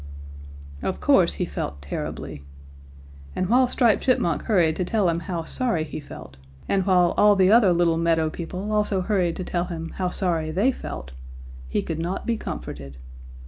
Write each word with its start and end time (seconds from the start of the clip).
"Of 0.81 0.99
course 0.99 1.35
he 1.35 1.45
felt 1.45 1.79
terribly. 1.83 2.43
And 3.35 3.49
while 3.49 3.67
Striped 3.67 4.01
Chipmunk 4.01 4.45
hurried 4.45 4.75
to 4.77 4.83
tell 4.83 5.07
him 5.09 5.19
how 5.19 5.43
sorry 5.43 5.83
he 5.83 5.99
felt, 5.99 6.37
and 6.67 6.87
while 6.87 7.13
all 7.17 7.35
the 7.35 7.51
other 7.51 7.71
little 7.71 7.97
meadow 7.97 8.31
people 8.31 8.71
also 8.71 9.01
hurried 9.01 9.35
to 9.35 9.43
tell 9.43 9.65
him 9.65 9.89
how 9.97 10.09
sorry 10.09 10.49
they 10.49 10.71
felt, 10.71 11.11
he 11.69 11.83
could 11.83 11.99
not 11.99 12.25
be 12.25 12.35
comforted. 12.35 12.97